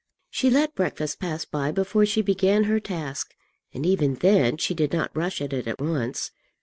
She 0.31 0.49
let 0.49 0.73
breakfast 0.73 1.19
pass 1.19 1.45
by 1.45 1.71
before 1.71 2.07
she 2.07 2.23
began 2.23 2.63
her 2.63 2.79
task, 2.79 3.35
and 3.71 3.85
even 3.85 4.15
then 4.15 4.57
she 4.57 4.73
did 4.73 4.91
not 4.91 5.15
rush 5.15 5.41
at 5.43 5.53
it 5.53 5.67
at 5.67 5.79
once. 5.79 6.31